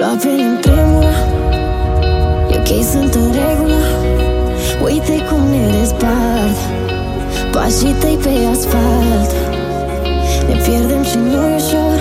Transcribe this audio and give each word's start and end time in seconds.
piele 0.00 0.42
îmi 0.42 0.58
tremură. 0.58 1.14
E 2.50 2.56
ok, 2.58 2.84
sunt 2.92 3.14
în 3.14 3.28
regulă. 3.40 3.80
Uite 4.84 5.24
cum 5.28 5.40
ne 5.50 5.78
despart. 5.78 6.58
Pașii 7.52 7.96
tăi 8.00 8.18
pe 8.22 8.28
asfalt. 8.52 9.30
Ne 10.48 10.54
pierdem 10.64 11.02
și 11.02 11.16
nu 11.16 11.30
e 11.32 11.54
ușor. 11.54 11.98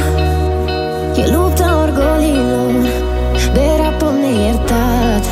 E 1.15 1.31
lupta 1.35 1.79
orgolilor. 1.85 2.71
Derapăm 3.53 4.15
neiertat 4.23 5.23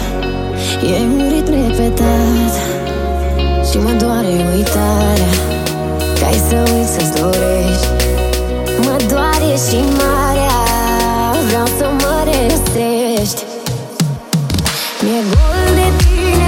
E 0.84 1.00
un 1.02 1.30
ritm 1.32 1.52
repetat. 1.52 2.54
Și 3.70 3.78
mă 3.78 3.92
doare 4.02 4.34
uitarea. 4.56 5.34
Ca 6.20 6.26
ai 6.26 6.42
să 6.50 6.74
uiți 6.74 6.92
să-ți 6.92 7.22
dorești 7.22 8.07
Mi-e 15.08 15.22
gol 15.24 15.76
de 15.78 15.88
tine 16.04 16.47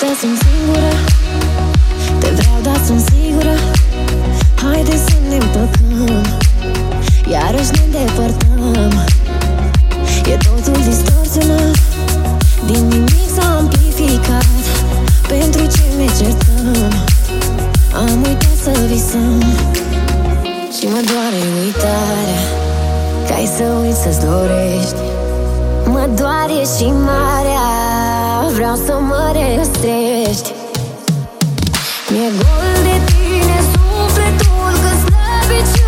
Noaptea 0.00 0.28
sunt 0.28 0.38
singură 0.48 0.92
Te 2.20 2.28
vreau, 2.38 2.58
dar 2.62 2.80
sunt 2.86 3.02
sigură. 3.10 3.54
Haide 4.62 4.96
să 5.06 5.14
ne 5.28 5.36
împăcăm. 5.44 6.24
Iarăși 7.32 7.70
ne 7.74 7.80
îndepărtăm. 7.84 8.92
E 10.32 10.36
totul 10.46 10.82
distorsionat 10.88 11.78
Din 12.66 12.88
nimic 12.88 13.28
s-a 13.36 13.56
amplificat. 13.56 14.46
Pentru 15.28 15.62
ce 15.74 15.84
ne 15.96 16.06
certăm? 16.18 16.92
Am 17.94 18.22
uitat 18.26 18.56
să 18.64 18.72
visăm. 18.90 19.42
Și 20.76 20.84
mă 20.92 21.00
doare 21.10 21.40
uitarea. 21.62 22.42
Că 23.26 23.32
ai 23.32 23.48
să 23.56 23.64
uiți 23.82 24.02
să-ți 24.02 24.20
dorești. 24.26 25.02
Mă 25.84 26.08
doare 26.18 26.60
și 26.76 26.86
marea 27.06 28.07
vreau 28.58 28.76
să 28.76 28.98
mă 29.00 29.32
restrești 29.32 30.52
Mi-e 32.08 32.30
gol 32.38 32.72
de 32.82 32.96
tine, 33.10 33.58
sufletul 33.72 34.72
că 34.82 34.92
slăbiciune 35.02 35.87